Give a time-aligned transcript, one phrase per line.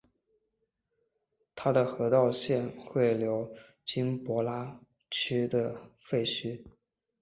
[1.53, 3.47] 它的河道现会流
[3.85, 4.79] 经博格拉
[5.11, 6.59] 区内的废墟。